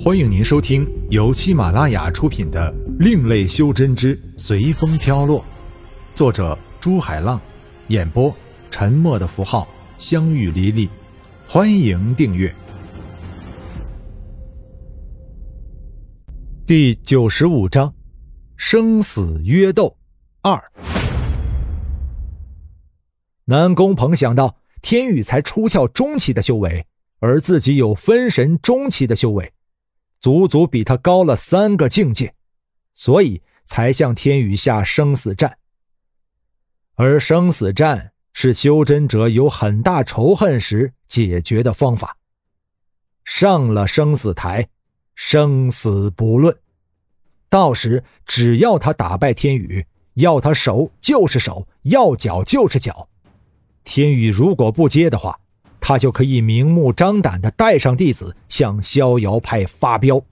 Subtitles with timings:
[0.00, 5.40] 欢迎您收听由喜马拉雅出品的《另类修真之随风飘落》，
[6.14, 7.40] 作者朱海浪，
[7.88, 8.32] 演播
[8.70, 9.66] 沉默的符号、
[9.98, 10.88] 相遇离离。
[11.48, 12.54] 欢迎订阅。
[16.64, 17.92] 第九十五章：
[18.56, 19.96] 生死约斗
[20.42, 20.62] 二。
[23.46, 26.86] 南宫鹏想到，天宇才出窍中期的修为，
[27.18, 29.52] 而自己有分神中期的修为。
[30.20, 32.34] 足足比他高了三个境界，
[32.94, 35.58] 所以才向天宇下生死战。
[36.94, 42.16] 而生死战是修真者有很大仇恨时解决的方法。
[43.24, 44.68] 上了生死台，
[45.14, 46.56] 生死不论。
[47.48, 53.08] 到时只要他打败天宇，要他手就是手，要脚就是脚。
[53.84, 55.38] 天宇如果不接的话，
[55.80, 60.22] 他就可以明目张胆的带上弟子向逍遥派发飙。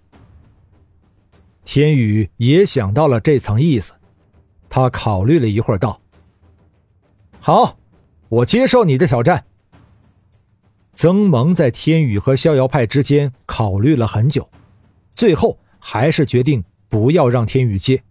[1.64, 3.94] 天宇也想到了这层意思，
[4.68, 6.00] 他考虑了一会儿，道
[7.40, 7.78] ：“好，
[8.28, 9.44] 我接受你的挑战。”
[10.94, 14.48] 曾蒙在天宇和逍遥派之间考虑了很久，
[15.10, 18.02] 最后还是决定不要让天宇接。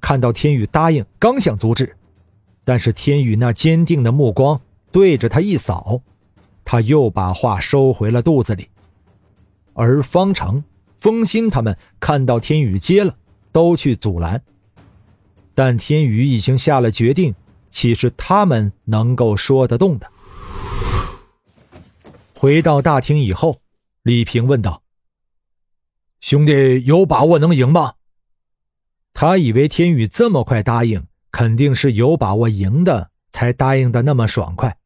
[0.00, 1.96] 看到天宇答应，刚想阻止，
[2.64, 4.58] 但是天宇那坚定的目光
[4.92, 6.00] 对着他一扫。
[6.70, 8.68] 他又把话收回了肚子里，
[9.72, 10.62] 而方成、
[11.00, 13.16] 风心他们看到天宇接了，
[13.50, 14.40] 都去阻拦。
[15.52, 17.34] 但天宇已经下了决定，
[17.70, 20.08] 岂是他们能够说得动的？
[22.36, 23.60] 回到大厅以后，
[24.04, 24.80] 李平问道
[26.22, 27.94] ：“兄弟有把握能赢吗？”
[29.12, 34.78] 他以为天宇这么快答应，肯定是有把握赢的，才答应的那么爽快。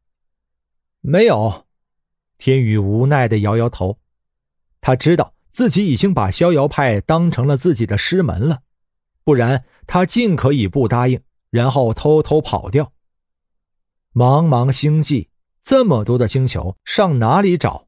[1.01, 1.64] 没有。
[2.37, 3.99] 天宇无奈的摇摇头，
[4.81, 8.61] 他知道自己已经把逍遥派当成了自己的师门了，
[9.23, 12.91] 不然他尽可以不答应，然后偷偷跑掉。
[14.13, 15.29] 茫茫星际，
[15.63, 17.87] 这么多的星球，上哪里找？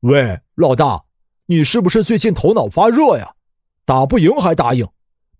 [0.00, 1.04] 喂，老大，
[1.46, 3.34] 你是不是最近头脑发热呀？
[3.86, 4.88] 打不赢还答应，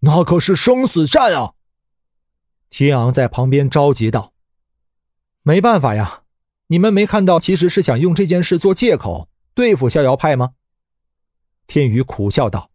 [0.01, 1.55] 那可是生死战啊！
[2.69, 4.35] 天昂在旁边着急道
[5.43, 6.24] ：“没办法呀。”
[6.75, 10.55] 你们没看到，其实是想用这件事做借口对付逍遥派吗？
[11.69, 12.69] 天宇苦笑道：“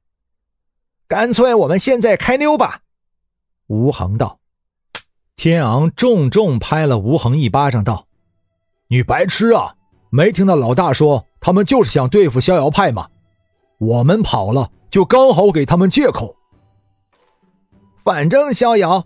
[1.05, 2.83] 干脆我们现在开溜吧。”
[3.67, 4.39] 吴恒道。
[5.35, 8.07] 天昂重重拍了吴恒一巴掌，道
[8.87, 9.75] ：“你白痴啊！
[10.09, 13.09] 没听到老大说他们就是想对付逍遥派吗？
[13.79, 16.37] 我们跑了，就刚好给他们借口。
[18.05, 19.05] 反正逍遥……”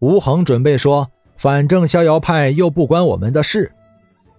[0.00, 1.10] 吴恒准备说。
[1.36, 3.72] 反正逍遥派又不关我们的事，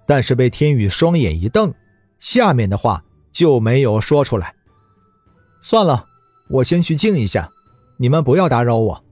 [0.05, 1.73] 但是被天宇双眼一瞪，
[2.19, 4.55] 下面的话就没有说出来。
[5.61, 6.05] 算了，
[6.49, 7.49] 我先去静一下，
[7.97, 9.03] 你们不要打扰我。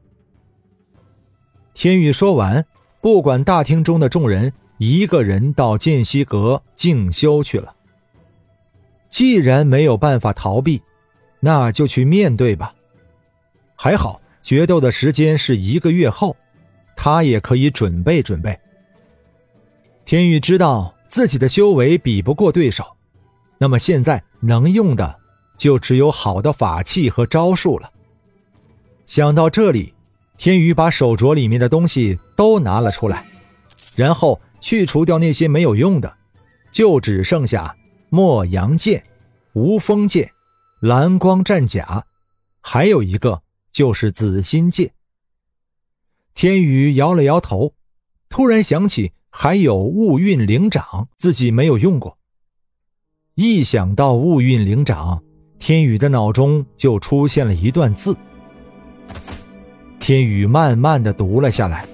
[1.74, 2.66] 天宇说完，
[3.00, 7.74] 不管大厅中的众人，一个人到剑溪阁静修去了。
[9.10, 10.82] 既然没有办法逃避，
[11.40, 12.74] 那就去面对吧。
[13.76, 16.36] 还好，决斗的时间是一个月后。
[17.04, 18.60] 他也可以准备准备。
[20.12, 22.98] 天宇知道自己的修为比不过对手，
[23.58, 25.18] 那么现在能用的
[25.58, 27.90] 就只有好的法器和招数了。
[29.06, 29.94] 想到这里，
[30.38, 33.26] 天宇把手镯里面的东西都拿了出来，
[33.96, 36.18] 然后去除掉那些没有用的，
[36.74, 37.74] 就只剩下
[38.10, 39.02] 墨阳剑、
[39.54, 40.30] 无锋剑、
[40.82, 42.06] 蓝光战甲，
[42.60, 44.92] 还有一个就是紫心剑。
[46.34, 47.74] 天宇摇了摇头，
[48.28, 52.18] 突然想起还有雾韵灵掌，自己没有用过。
[53.36, 55.24] 一想到雾韵灵掌，
[55.58, 58.16] 天宇的脑中就出现了一段字。
[60.00, 61.88] 天宇慢慢的读了下来，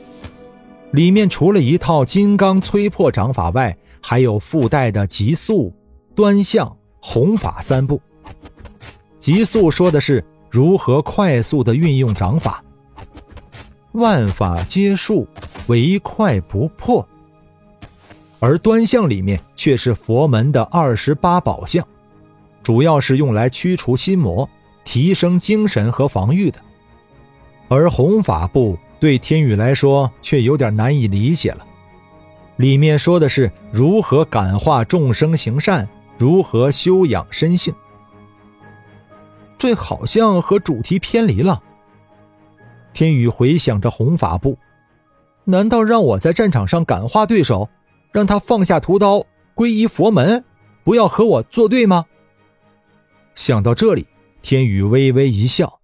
[0.91, 5.73] 里面除了一套金刚摧破掌法外，还有附带的极速、
[6.15, 8.01] 端相、弘法三部。
[9.19, 12.63] 极速说的是如何快速的运用掌法。
[13.91, 15.27] 万法皆术，
[15.67, 17.07] 唯快不破。
[18.39, 21.85] 而端相里面却是佛门的二十八宝相，
[22.61, 24.47] 主要是用来驱除心魔、
[24.83, 26.59] 提升精神和防御的。
[27.67, 31.65] 而弘法部对天宇来说却有点难以理解了，
[32.57, 35.87] 里面说的是如何感化众生行善，
[36.17, 37.73] 如何修养身性。
[39.57, 41.61] 这好像和主题偏离了。
[42.93, 44.57] 天宇回想着弘法部，
[45.43, 47.67] 难道让我在战场上感化对手，
[48.17, 50.43] 让他放下屠刀，皈依佛门，
[50.83, 52.07] 不要和我作对吗？
[53.35, 54.07] 想到这里，
[54.41, 55.81] 天宇微微一笑，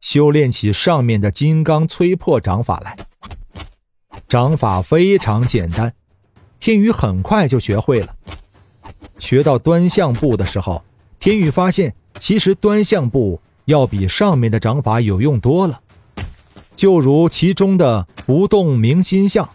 [0.00, 2.96] 修炼起上面的金刚催破掌法来。
[4.26, 5.94] 掌法非常简单，
[6.58, 8.12] 天宇很快就学会了。
[9.20, 10.82] 学到端相步的时候，
[11.20, 15.80] 天宇发现，其实端相步要比上面的掌法有用多了。
[16.74, 19.48] 就如其中的不动明心相，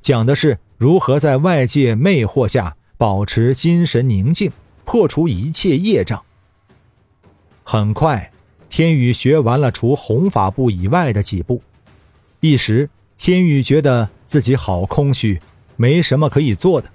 [0.00, 4.52] 讲的是如何在外界魅惑下保持心神宁静，
[4.84, 6.22] 破除一切业障。
[7.64, 8.30] 很快，
[8.68, 11.62] 天宇学完了除红法部以外的几步，
[12.40, 15.40] 一时天宇觉得自己好空虚，
[15.76, 16.90] 没什么可以做的。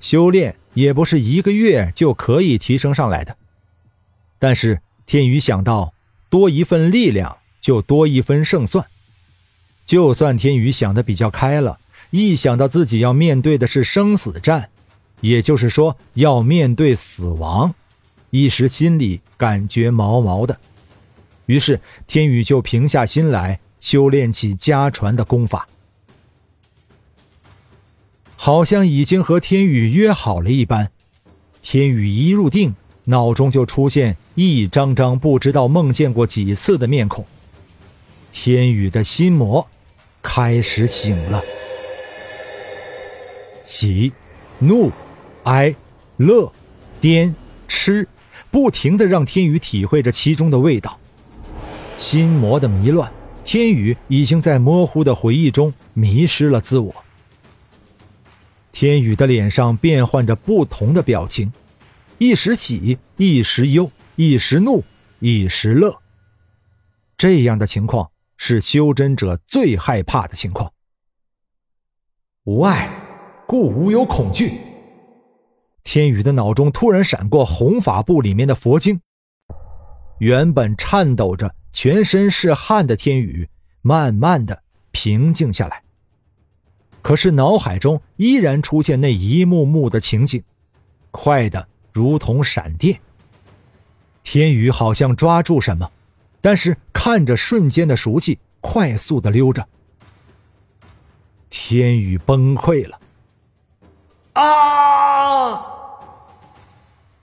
[0.00, 3.36] 修炼也不是一个月就可以提升上来的。
[4.38, 5.94] 但是天宇想到，
[6.28, 8.84] 多一份力量就多一分胜算。
[9.86, 11.78] 就算天宇想的比较开了，
[12.16, 14.70] 一想到自己要面对的是生死战，
[15.20, 17.74] 也就是说要面对死亡。
[18.30, 20.58] 一时心里感觉毛毛的，
[21.46, 25.68] 于是天宇就平下心来修炼起家传的功法，
[28.36, 30.90] 好像已经和天宇约好了一般。
[31.62, 32.74] 天宇一入定，
[33.04, 37.24] 脑中就出现一张张不知道梦见过几次的面孔。
[38.32, 39.66] 天宇的心魔
[40.22, 41.42] 开始醒了，
[43.66, 44.12] 喜、
[44.60, 44.92] 怒、
[45.42, 45.74] 哀、
[46.16, 46.50] 乐、
[47.00, 47.34] 颠、
[47.66, 48.08] 痴。
[48.48, 50.98] 不停的让天宇体会着其中的味道，
[51.98, 53.12] 心魔的迷乱，
[53.44, 56.94] 天宇已经在模糊的回忆中迷失了自我。
[58.72, 61.52] 天宇的脸上变换着不同的表情，
[62.16, 64.82] 一时喜，一时忧，一时怒，
[65.18, 66.00] 一时乐。
[67.18, 70.72] 这样的情况是修真者最害怕的情况。
[72.44, 72.88] 无爱，
[73.46, 74.58] 故无有恐惧。
[75.84, 79.00] 天宇的脑中突然闪过红法部里面的佛经，
[80.18, 83.48] 原本颤抖着、全身是汗的天宇，
[83.82, 85.82] 慢慢的平静下来。
[87.02, 90.42] 可是脑海中依然出现那一幕幕的情景，
[91.12, 93.00] 快的如同闪电。
[94.24, 95.88] 天宇好像抓住什么，
[96.40, 99.64] 但是看着瞬间的熟悉，快速的溜着。
[101.48, 102.98] 天宇崩溃了，
[104.40, 105.62] 啊！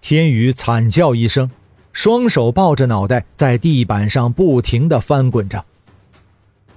[0.02, 1.50] 天宇惨叫一声，
[1.94, 5.64] 双手抱着脑袋，在地板上不停的翻滚着。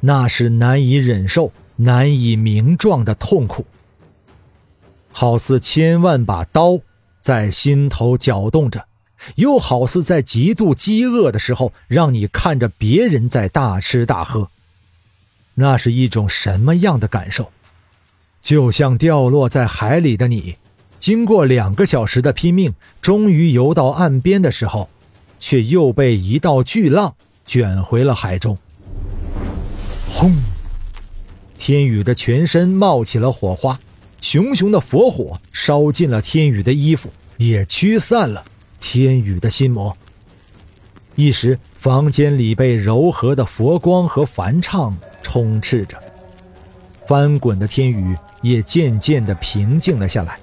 [0.01, 3.65] 那是难以忍受、难以名状的痛苦，
[5.11, 6.79] 好似千万把刀
[7.21, 8.87] 在心头搅动着，
[9.37, 14.49] 又好似在极度饥饿的时候，让你看着别人在大吃大喝。
[15.55, 17.51] 那是一种什么样的感受？
[18.47, 20.55] 就像掉落在海里的你。
[21.01, 22.73] 经过两个小时的拼命，
[23.03, 24.89] 终于游到岸边的时候，
[25.41, 28.57] 却又被一道巨浪卷回了海中。
[30.09, 30.33] 轰！
[31.59, 33.81] 天宇的全身冒起了火花，
[34.21, 38.45] 熊熊的佛火烧尽了天宇的衣服，也驱散了
[38.79, 39.97] 天宇的心魔。
[41.17, 46.01] 一时，房间里被柔和的佛光和梵唱充斥着，
[47.07, 50.39] 翻滚的天宇也渐渐的平静了下来。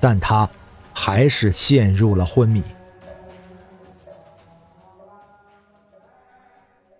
[0.00, 0.48] 但他
[0.92, 2.62] 还是陷入了昏迷。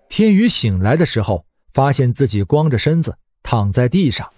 [0.08, 4.30] 天宇醒来的时候，发现自己光着身子躺在地上，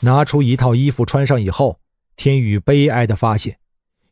[0.00, 1.78] 拿出一套衣服穿上以后，
[2.16, 3.58] 天宇悲哀的发现，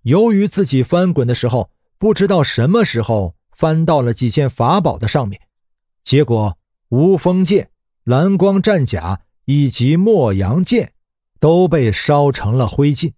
[0.02, 5.40] 由于自己翻滚的时候不知道什么时候翻到了几件法宝的上面，
[6.04, 6.56] 结果
[6.90, 7.70] 无锋剑、
[8.08, 10.94] 蓝光战甲以及墨阳剑
[11.38, 13.12] 都被烧成了灰烬。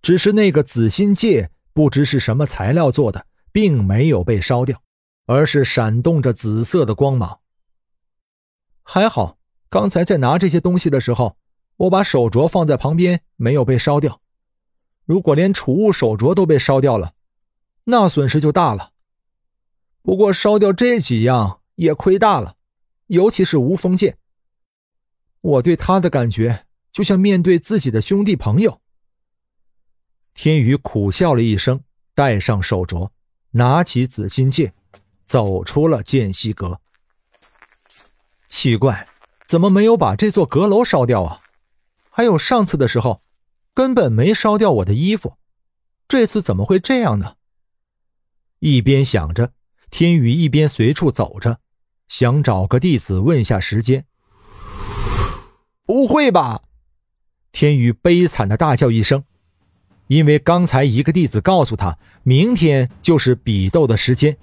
[0.00, 4.80] 只是那个紫心戒不知是什么材料做的，并没有被烧掉，
[5.26, 7.40] 而是闪动着紫色的光芒。
[8.82, 9.36] 还好，
[9.68, 11.36] 刚才在拿这些东西的时候，
[11.76, 14.22] 我把手镯放在旁边，没有被烧掉。
[15.04, 17.12] 如果连储物手镯都被烧掉了，
[17.84, 18.92] 那损失就大了。
[20.00, 22.56] 不过烧掉这几样也亏大了，
[23.06, 24.18] 尤其是无锋剑。
[25.40, 28.80] 我对他的感觉，就像面对自己的兄弟朋友。
[30.32, 31.82] 天宇苦笑了一声，
[32.14, 33.10] 戴上手镯，
[33.50, 34.74] 拿起紫金剑，
[35.26, 36.80] 走出了剑溪阁。
[38.48, 39.06] 奇怪，
[39.46, 41.42] 怎么没有把这座阁楼烧掉啊？
[42.10, 43.22] 还有上次的时候，
[43.74, 45.36] 根本没烧掉我的衣服，
[46.08, 47.36] 这次怎么会这样呢？
[48.60, 49.52] 一边想着，
[49.90, 51.60] 天宇一边随处走着，
[52.16, 54.04] 想找个弟子问下时间。
[55.84, 56.62] 不会吧！
[57.50, 59.24] 天宇悲惨的大叫一声。
[60.06, 64.36] 因为刚才一个弟子告诉他，明天就是比斗的时间，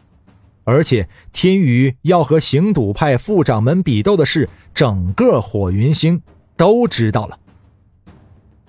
[0.66, 6.22] 而且天宇要和行赌派副掌门比斗的事，整个火云星
[6.58, 7.40] 都知道了。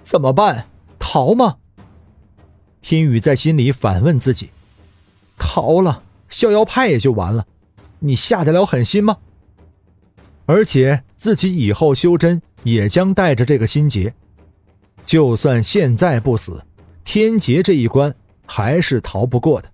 [0.01, 0.69] 怎么办？
[1.01, 1.57] 逃吗？
[2.81, 4.51] 天宇在心里反问自己：
[5.37, 7.45] 逃了，逍遥派也就完了，
[8.05, 9.17] 你下得了狠心吗？
[10.45, 14.13] 而且自己以后修真也将带着这个心结，
[15.07, 16.65] 就算现在不死。
[17.05, 18.13] 天劫这一关
[18.45, 19.71] 还是逃不过的。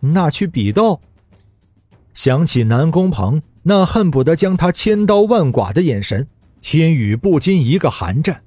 [0.00, 1.00] 那去比斗？
[2.12, 6.28] 想起南宫鹏那恨不得将他千刀万剐的眼神，
[6.60, 8.42] 天宇不禁一个寒战，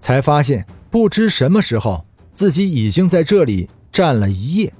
[0.00, 4.72] 才发现不知什么时候自己已经在这里站了一夜。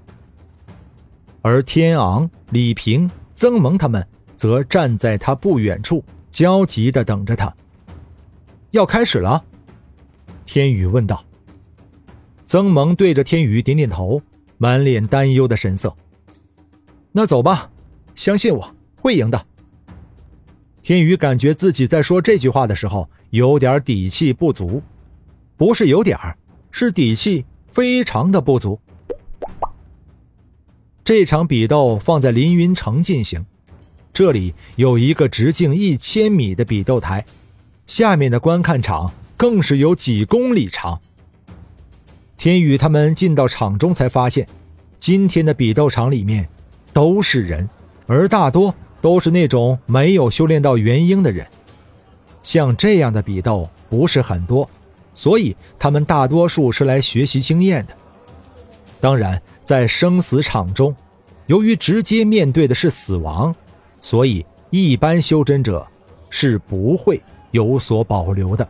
[1.41, 3.11] 而天昂、李平、
[3.43, 4.07] 曾萌他们
[4.37, 7.53] 则站在他不远处，焦急的等着他。
[8.71, 9.45] 要开始了，
[10.45, 11.25] 天宇问道。
[12.45, 14.23] 曾萌对着天宇点点头，
[14.59, 15.93] 满脸担忧的神色。
[17.11, 17.69] 那走吧，
[18.15, 19.45] 相信我会赢的。
[20.81, 24.81] 天宇感觉自己在说这句话的时候有点底气不足，
[25.57, 26.39] 不是有点儿，
[26.71, 28.79] 是底气非常的不足。
[31.05, 33.45] 这场比斗放在凌云城进行，
[34.13, 37.25] 这里有一个直径一千米的比斗台，
[37.87, 41.01] 下面的观看场更是有几公里长。
[42.37, 44.47] 天宇他们进到场中，才发现，
[44.97, 46.49] 今天的比斗场里面
[46.93, 47.69] 都是人，
[48.07, 51.45] 而大多都是那种没有修炼到元婴的人。
[52.45, 54.71] 像这样的比斗不是很多，
[55.15, 57.97] 所以他们大多数是来学习经验的。
[59.01, 60.95] 当然，在生死场中，
[61.47, 63.55] 由于直接面对的是死亡，
[64.01, 65.87] 所以一般修真者
[66.31, 68.69] 是不会有所保留的。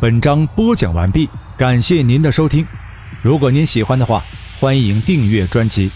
[0.00, 2.64] 本章播讲完毕，感谢您的收听。
[3.20, 4.24] 如果您喜欢的话，
[4.60, 5.90] 欢迎订阅专辑，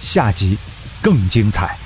[0.00, 0.58] 下集
[1.00, 1.85] 更精彩。